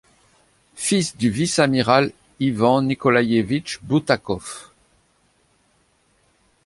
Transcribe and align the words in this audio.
Fils 0.73 1.15
du 1.15 1.29
vice-amiral 1.29 2.11
Ivan 2.39 2.81
Nikolaïevitch 2.81 3.77
Boutakov. 3.83 4.71